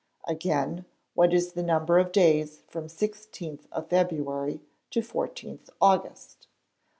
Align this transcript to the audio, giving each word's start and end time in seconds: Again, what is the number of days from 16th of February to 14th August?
Again, 0.27 0.85
what 1.13 1.31
is 1.31 1.51
the 1.53 1.61
number 1.61 1.99
of 1.99 2.11
days 2.11 2.63
from 2.67 2.87
16th 2.87 3.67
of 3.71 3.89
February 3.89 4.59
to 4.89 5.01
14th 5.01 5.69
August? 5.79 6.47